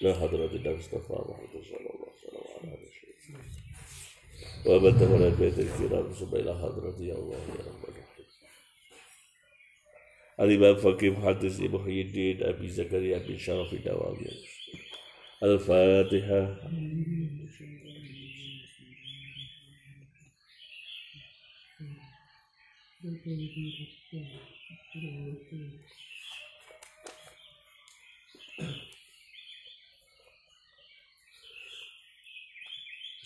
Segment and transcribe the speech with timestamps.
[0.00, 0.46] لا حضرة
[1.28, 3.50] محمد صلى الله عليه وسلم
[4.66, 8.26] ومن دخل البيت الكرام ثم إلى حضرة الله يا رب الرحيم
[10.40, 14.26] الإمام فقيه محدث محي الدين أبي زكريا بن شرف الدوامي
[15.42, 16.70] الفاتحة.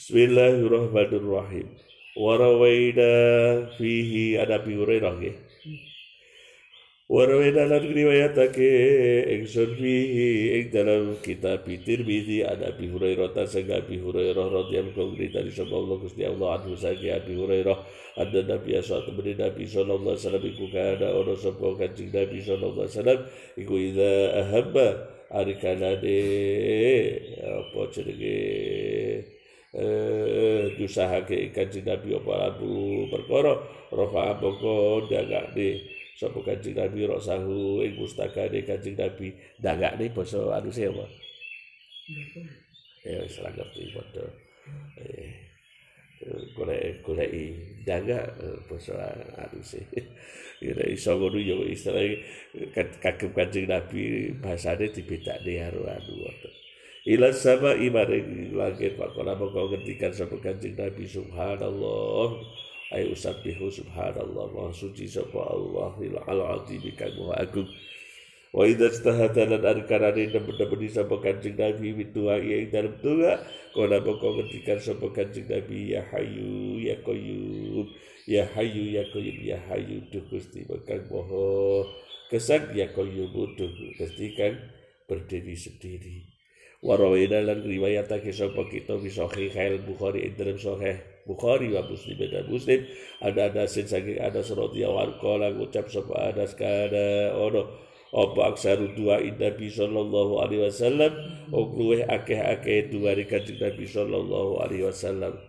[0.04, 1.64] Bismillahirrahmanirrahim.
[2.12, 3.08] Warawaina
[3.72, 5.32] fihi ada Abi Hurairah nggih.
[7.08, 8.68] Warawaina lan riwayatake
[9.32, 15.24] ingsun fihi ing dalam kitab Tirmizi ada Abi Hurairah ta sang Abi Hurairah radhiyallahu anhu
[15.24, 17.78] dari sapa Allah Gusti Allah anhu saking Abi Hurairah
[18.20, 22.84] ada Nabi sallallahu alaihi Nabi sallallahu alaihi wasallam iku kana ono sapa kanjeng Nabi sallallahu
[22.84, 23.20] alaihi wasallam
[23.56, 24.88] iku idza ahabba
[25.32, 26.20] ari kanane
[27.40, 28.36] apa jenenge
[30.74, 33.54] eh diusahake kanjeng Nabi apa abu perkara
[33.94, 35.78] rafa mongko dagakne
[36.18, 39.30] sapa kanjeng Nabi rasahu ing mustakane kanjeng Nabi.
[39.62, 41.06] Dagakne basa anu apa?
[43.06, 44.26] Ya wis ra ngerti padha.
[44.98, 45.44] Eh
[46.56, 47.30] golek golek
[47.84, 48.24] daga
[48.70, 48.96] basa
[49.36, 49.84] anu sih
[50.64, 52.00] ya iso ngono yo istilah
[53.02, 56.14] kagem kanjeng Nabi bahasane dibedakne karo anu
[57.04, 62.40] ila sama imaring langit pakola mongko ngendikan sapa kanjeng Nabi subhanallah.
[62.96, 64.48] Ay usabbihu subhanallah.
[64.48, 65.92] Maha suci sapa Allah.
[66.00, 67.68] Lil azim kang maha agung.
[68.56, 73.36] Wa idza istahada lan arkanane nemen-nemen sapa kanjeng Nabi witua ing dalem doa
[73.76, 77.86] kola mongko ngendikan sapa kanjeng Nabi ya hayyu ya qayyum.
[78.24, 81.84] Ya hayyu ya qayyum ya hayyu duh Gusti kang maha
[82.32, 83.28] kesak ya qayyum.
[83.28, 83.68] Duh
[84.00, 84.56] Gusti kang
[85.04, 86.33] berdiri sendiri
[86.84, 92.84] Warawina lan riwayatake sapa kita fi sahih Bukhari dalam sahih Bukhari wa Muslim dan Muslim.
[93.24, 97.72] Ada ada sin saking ada radhiyallahu anhu kala ngucap sapa ada kada ono
[98.12, 101.12] apa aksaru dua Nabi sallallahu alaihi wasallam?
[101.56, 105.40] O luweh akeh-akeh dua kanjeng Nabi sallallahu alaihi wasallam.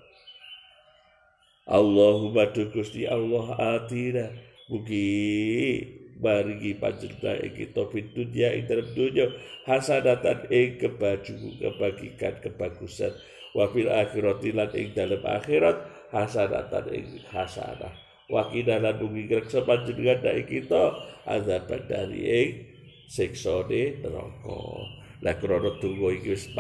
[1.68, 4.32] Allahumma tu Gusti Allah atina
[4.72, 9.28] mugi barigi panjenengan ing kita fid dunya ing dalam dunya
[9.68, 13.14] hasanatan ing kebaju kebagikan kebagusan.
[13.56, 15.78] Wa fil akhirati lan ing dalam akhirat.
[16.16, 17.92] Hasanatan ing hasanah.
[18.32, 20.84] Wa kina lan mugi ngreksa panjenengan ing kita
[21.28, 22.50] azab dari ing
[23.06, 26.52] siksa neraka lah krana donga iki wis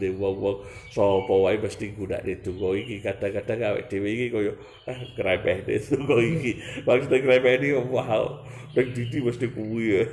[0.00, 3.00] de wong-wong sapa wae mesti gunakne donga iki?
[3.00, 4.52] Kadang-kadang awake dhewe iki kaya
[4.88, 6.52] ah krepeh de donga iki.
[6.84, 10.04] Maksudnya krepeh iki wow nek didi mesti kuwi ya.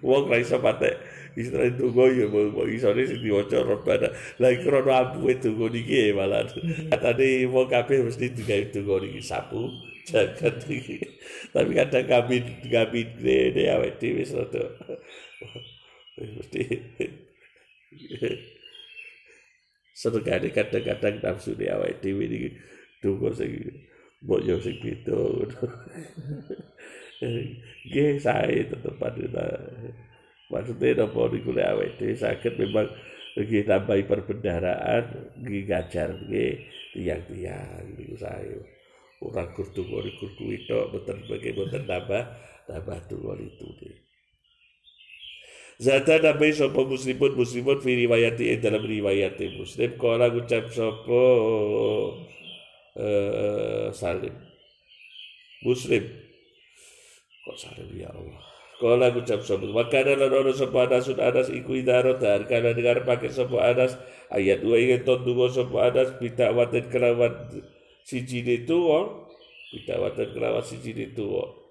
[0.00, 0.96] Wong ra iso patek
[1.36, 4.08] istilah donga ya mau isone sing diwaca robbana
[4.40, 6.48] lah krana ampuhe donga niki malah.
[6.88, 9.68] Katane wong kabeh mesti digawe donga niki sapu
[10.02, 10.98] jagat iki
[11.54, 14.64] tapi kadang kami kami de awake dhewe rada
[20.02, 22.50] Sedekane kadang-kadang nafsu di awake dhewe iki
[22.98, 23.54] donga sing
[24.26, 25.14] mbok yo sing beda.
[27.86, 29.46] Nggih sae tetepan kita.
[30.50, 32.90] Maksudnya apa niku lek awake dhewe saged memang
[33.38, 35.04] nggih tambahi perbendaharaan
[35.38, 36.50] nggih ngajar nggih
[36.98, 38.58] tiang-tiang niku sae.
[39.22, 42.22] Ora kudu kudu kuwi tok mboten bagaimana tambah
[42.66, 44.11] tambah donga itu nggih.
[45.80, 49.96] Zata nabi sopo muslimun muslimun fi riwayati dalam riwayat muslim.
[49.96, 51.22] Kala ucap sopo?
[52.92, 54.36] Uh, salim.
[55.64, 56.04] Muslim.
[57.48, 57.88] Kok salim?
[57.96, 58.42] Ya Allah.
[58.82, 59.64] Kala ucap sopo?
[59.70, 63.96] Makana lan ono sopo anasun anas iku idaro dan karena dengar pakai sopo anas
[64.28, 67.30] ayat dua ingin tontungo sopo anas bita waten kelawan
[68.02, 69.28] siji tuwa
[69.70, 71.61] bita waten kelawan siji tuwa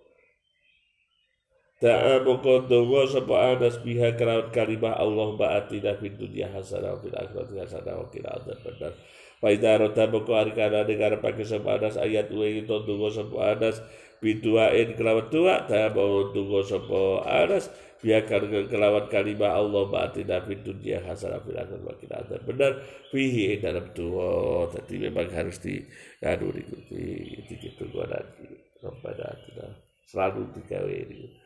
[1.81, 7.17] Ta'a mongko donga sapa anas biha kelawan kalimah Allah ba'atina fid dunya hasanah wa fil
[7.17, 8.93] akhirati hasanah wa qina adzabannar.
[9.41, 13.57] Fa idza rata mongko ari kana dengar pakai sapa anas ayat uwe itu donga sapa
[13.57, 13.81] anas
[14.21, 17.73] biduain kelawan doa ta'a mongko donga sapa anas
[18.05, 18.29] biha
[18.69, 22.71] kelawan kalimah Allah ba'atina fid dunya hasanah wa fil akhirati wa qina adzabannar.
[23.09, 25.81] Fihi dalam doa tadi memang harus di
[26.21, 28.45] anu diikuti itu doa nanti.
[28.85, 29.65] Rabbana atina
[30.05, 31.40] selalu digawe ini.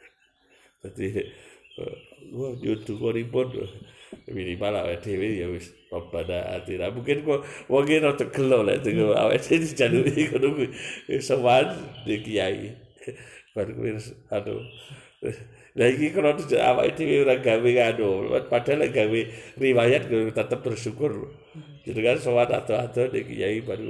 [0.86, 1.26] Jadi
[2.34, 3.02] wah YouTube
[3.34, 3.48] pun
[4.30, 9.44] minimal awake dhewe ya wis pada atina mungkin kok wong ora tegelo lek teko awake
[9.44, 10.68] dhewe dijaluki ngono kuwi.
[11.20, 11.68] Sowan
[12.06, 12.70] di kiai.
[13.54, 13.98] Bar kuwi
[14.32, 14.62] anu
[15.76, 19.20] Lah iki kalau awake dhewe ora gawe anu, padahal gawe
[19.60, 21.34] riwayat tetap bersyukur.
[21.86, 23.86] Jadi kan sowan atau-atau nek kiai baru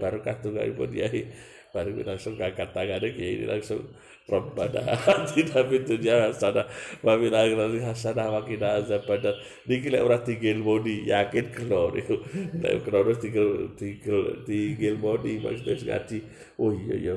[0.00, 1.28] baru katunggalipun kiai
[1.72, 3.84] baru langsung angkat tangan kiai langsung
[4.28, 6.68] Rabbana atina fid dunya hasanah
[7.00, 9.32] wa fil akhirati hasanah wa qina azabannar
[9.64, 12.20] niki lek ora tinggal modi yakin kelo niku.
[12.60, 16.18] Nek krono tinggal tinggal tinggal modi maksudnya ngaji.
[16.60, 17.14] Oh iya iya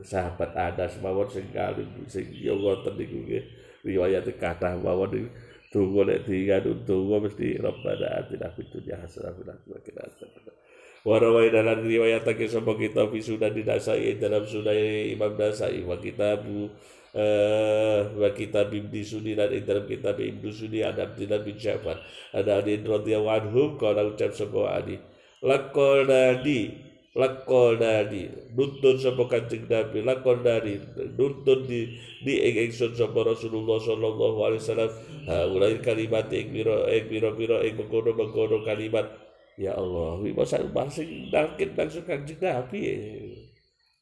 [0.00, 3.44] sahabat ada semawon sing kali sing yo ngoten niku nggih.
[3.84, 5.28] Riwayat kathah mawon niku.
[5.68, 9.36] Tunggu nek tinggal tunggu mesti Rabbana atina fid dunya hasanah
[9.68, 10.56] wa qina azabannar
[11.02, 14.78] Warawai dalam riwayat tak sapa kita fi sunan dinasai dalam sunan
[15.10, 16.70] Imam Nasai wa kitabu
[17.10, 21.98] uh, wa kitab Ibnu Suni dan dalam kitab Ibnu Suni ada Abdullah bin Ja'far
[22.30, 25.02] ada Ali radhiyallahu anhu kalau ucap sapa Ali
[25.42, 26.70] lakol nadi
[27.18, 30.80] lakol nadi nuntun sapa kanjeng Nabi lakol nadi
[31.18, 34.92] nuntun di di ing ingsun sapa Rasulullah sallallahu alaihi wasallam.
[35.26, 39.06] Ha ulai kalimat ing biro ing biro-biro ing mengkono-mengkono kalimat
[39.60, 42.80] Ya Allah, wi masa masing nangkit langsung kanjeng Nabi.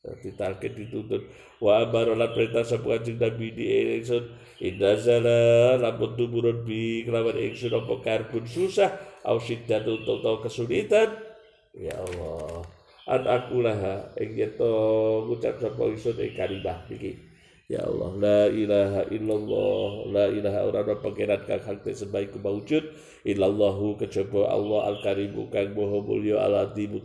[0.01, 1.27] Ditarget dituntut.
[1.61, 3.67] Wa amarola perintah sapa kanjeng Nabi di
[4.01, 4.31] ingsun
[4.63, 8.95] inna zala lamun tumurun bi kelawan ingsun apa karbun susah
[9.27, 11.11] au siddat untuk tau kesulitan.
[11.75, 12.65] Ya Allah
[13.11, 14.71] an akulah ing yen to
[15.27, 16.87] ngucap sapa ingsun ing kalimah
[17.71, 22.83] Ya Allah, la ilaha illallah, la ilaha orang pangeran kang hak sebaik maujud,
[23.23, 26.99] illallahu kejaba Allah al-karim kang maha mulya al-azim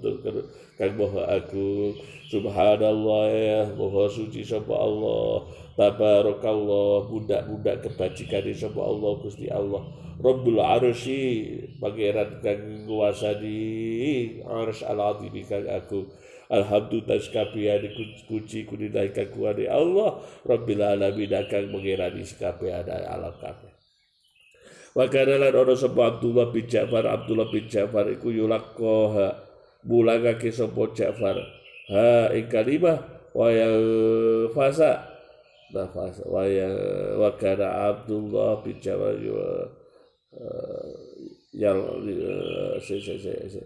[0.74, 1.94] kang maha agung.
[2.34, 5.46] Subhanallah ya, maha suci sapa Allah.
[5.78, 9.86] Tabarakallah, budak-budak kebajikan sapa Allah Gusti Allah.
[10.18, 16.10] Rabbul arsy, pangeran kang nguasani arsy al-azim kang agung.
[16.46, 17.82] Alhamdulillah sekabian
[18.30, 20.22] kunci kunidai kakuan Allah.
[20.46, 23.74] Rabbil alamin akan mengirani sekabian alam kabeh.
[24.96, 27.04] Wa kana lan ana sapa Abdullah bin Ja'far.
[27.04, 29.36] Abdullah bin Ja'far iku yulaqaha
[29.84, 31.36] bulangake sapa Ja'far.
[31.92, 33.04] Ha ing kalimah
[33.36, 33.68] wa ya
[34.56, 35.06] fasa
[35.76, 36.72] nafas wa ya
[37.20, 39.20] wa kana Abdullah bin Ja'far
[41.56, 41.80] yang
[42.80, 43.62] se se se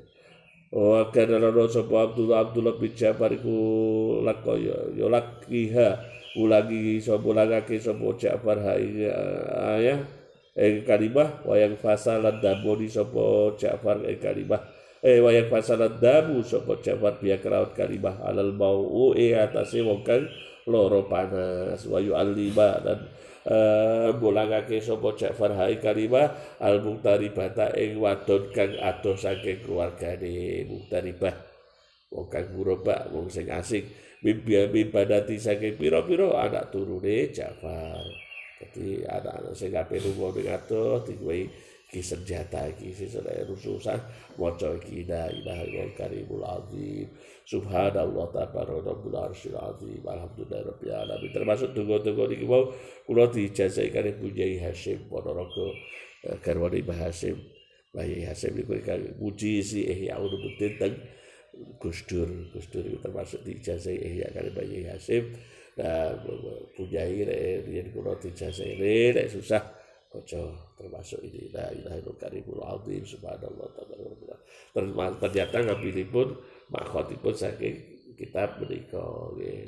[0.69, 3.57] wa kana lana sapa Abdullah Abdullah bin Ja'far iku
[4.21, 5.88] lakoya ya lakiha
[6.38, 8.74] ulangi sapa lagake sapa Ja'far ha
[9.81, 9.98] ya
[10.54, 14.62] eh kalimah wayang fasalat daboni sapa Ja'far eh kalimah.
[15.00, 20.27] Eh wayang fasalat dabu sapa Ja'far biya keraut kalimah alal mau e atase wong kang
[20.68, 23.07] loro panas wayu alima dan
[23.47, 25.80] uh, bolangake sapa Ja'far hai
[26.59, 31.36] al muqtaribata ing wadon kang adoh saking keluargane muqtaribah
[32.09, 33.86] wong kang muroba wong sing asing
[34.19, 38.03] mimpi badati saking pira-pira anak turune Ja'far.
[38.59, 41.47] Jadi anak-anak sing kabeh lunga ning adoh diwehi
[41.89, 44.00] ki senjata iki sesuk rususan
[44.38, 47.09] maca iki la ilaha illallah karimul azim
[47.50, 50.06] Subhanallah ta'ala rabbul arsyil azim.
[50.06, 51.33] Alhamdulillah rabbil alamin.
[51.33, 52.69] Termasuk tunggu-tunggu niki mau
[53.09, 55.74] kula diijazahi kali Bunyai Hasyim Ponorogo
[56.30, 57.41] eh, garwane Mbah Hasyim.
[57.89, 58.77] Mbah Hasyim niku
[59.18, 60.94] muji si Ihya Ulumuddin teng
[61.81, 62.30] Gus Dur.
[62.53, 65.25] Gus Dur termasuk diijazahi Ihya kali Mbah Hasyim.
[65.81, 66.21] Nah,
[66.77, 69.74] Bunyai nek riyen kula diijazahi nek susah
[70.09, 70.41] ojo
[70.73, 74.38] termasuk ini la ilaha illallah karimul azim subhanallah ta'ala
[75.21, 76.28] ternyata ngambilipun
[76.73, 77.78] makhotipun saking
[78.18, 78.89] kitab nggih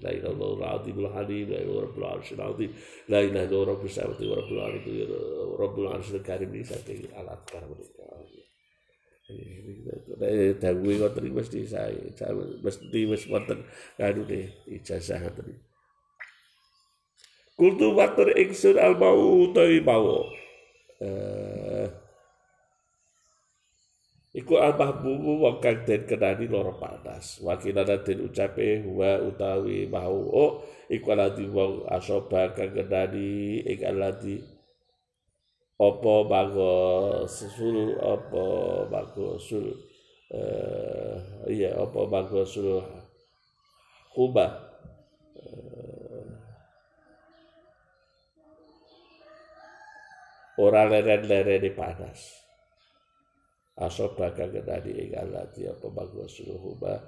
[0.02, 2.72] la ilaha illallah azimul halim la ilaha rabbul arsyil azim
[3.06, 4.94] la ilaha illallah rabbus samawati wa rabbul ardi
[5.62, 8.02] rabbul arsyil karim saking alat kar menika
[10.60, 11.96] dawuhe ngoten mesti saya
[12.66, 13.64] mesti wis wonten
[13.96, 14.28] kanu
[14.68, 15.71] ijazah ngoten
[17.62, 20.26] Kultu matur ingsun al mau utawi mau.
[20.98, 21.86] Eh
[24.32, 27.44] Iku al mahbubu wong kang den kenani loro panas.
[27.44, 34.40] Wakilana den ucape wa utawi mau oh iku alati wong asoba kang kenani ing alati
[35.76, 36.74] apa bago
[37.28, 38.46] susul apa
[38.88, 39.68] bago sul
[40.32, 41.20] eh
[41.52, 42.80] iya apa bago sul
[50.60, 52.42] ora leren-leren panas.
[53.80, 57.00] Asobaka kenani ing apa bagus suruhuma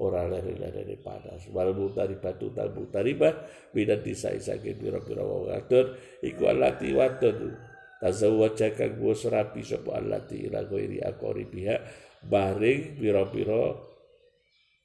[0.00, 1.48] ora leri-leri panas.
[1.52, 1.72] Wal
[2.20, 7.56] batu tal mutaribah bidan disai saking pira-pira wong wadon iku alati wadon.
[7.96, 11.80] Tazawwaja kang wis rapi alati ila ghairi akori pihak
[12.28, 13.72] baring pira-pira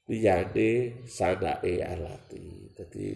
[0.08, 2.72] liyane sanake alati.
[2.72, 3.12] Dadi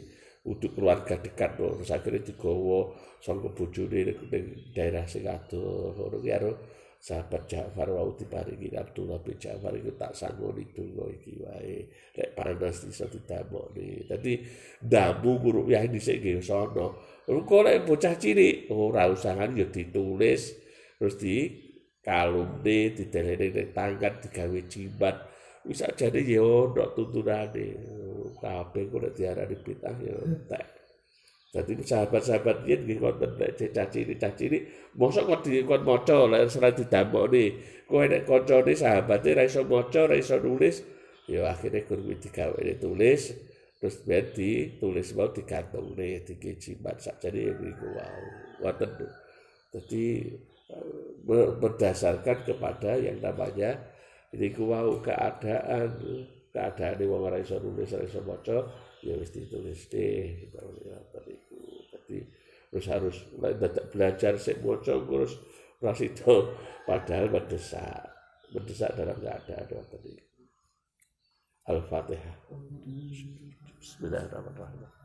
[0.46, 5.92] untuk keluarga dekat loh terus akhirnya digowo sangka bojone ning daerah sing adoh.
[5.98, 6.30] Ngono ki
[6.96, 11.86] sahabat Ja'far wau diparingi Abdullah bin Ja'far itu tak sangoni donga iki wae.
[12.16, 14.42] Lek panas iso ditamokne dadi
[14.80, 16.86] damu guru ya dhisik nggih sono
[17.26, 20.56] kok lek bocah cilik ora usahan ya ditulis
[20.98, 21.36] terus di
[22.02, 25.16] kalungne didelene ning tangan digawe jimat
[25.66, 27.66] wis ajane ya ono tuntunane
[28.38, 30.64] kabeh nek diarani bid'ah ya entek
[31.56, 34.58] Jadi sahabat-sahabat dia nggih konten nek caci ini caci ini
[35.00, 37.44] mosok kok di kon maca lek ora didamokne.
[37.88, 40.84] Kowe nek kancane sahabate ra iso maca, ra iso nulis,
[41.26, 43.22] ya akhirnya guru digawe tulis
[43.76, 44.24] terus ben
[44.80, 48.20] tulis mau digantungne dikijimat sakjane ya niku wow.
[48.64, 48.90] Wonten
[49.74, 50.32] Jadi
[50.72, 53.76] eh, berdasarkan kepada yang namanya
[54.32, 55.92] ini wow keadaan
[56.56, 58.64] keadaan wong ora iso nulis, ora iso maca,
[59.04, 61.36] ya wis ditulis deh ya tadi
[61.92, 62.18] jadi
[62.72, 63.16] terus harus
[63.92, 65.32] belajar sih maca terus
[65.84, 66.32] ras itu
[66.88, 68.08] padahal mendesak
[68.56, 70.16] mendesak dalam keadaan tadi
[71.66, 72.46] Al-Fatihah.
[73.82, 74.95] Bismillahirrahmanirrahim